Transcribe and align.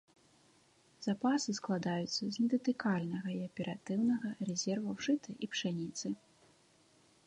Запасы 1.07 1.55
складаюцца 1.57 2.15
з 2.27 2.31
недатыкальнага 2.41 3.27
і 3.37 3.39
аператыўнага 3.51 4.27
рэзерваў 4.51 4.95
жыта 5.09 5.39
і 5.43 5.53
пшаніцы. 5.57 6.07